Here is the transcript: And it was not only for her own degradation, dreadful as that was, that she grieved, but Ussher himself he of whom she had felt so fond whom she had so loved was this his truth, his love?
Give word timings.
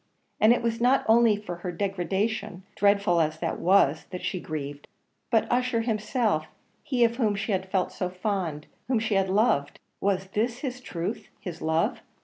And 0.39 0.51
it 0.51 0.63
was 0.63 0.81
not 0.81 1.05
only 1.07 1.35
for 1.37 1.57
her 1.57 1.69
own 1.69 1.77
degradation, 1.77 2.63
dreadful 2.75 3.21
as 3.21 3.37
that 3.37 3.59
was, 3.59 4.05
that 4.09 4.23
she 4.25 4.39
grieved, 4.39 4.87
but 5.29 5.45
Ussher 5.51 5.81
himself 5.81 6.47
he 6.81 7.03
of 7.03 7.17
whom 7.17 7.35
she 7.35 7.51
had 7.51 7.69
felt 7.69 7.91
so 7.91 8.09
fond 8.09 8.65
whom 8.87 8.97
she 8.97 9.13
had 9.13 9.27
so 9.27 9.33
loved 9.33 9.79
was 9.99 10.29
this 10.29 10.61
his 10.61 10.81
truth, 10.81 11.27
his 11.39 11.61
love? 11.61 12.01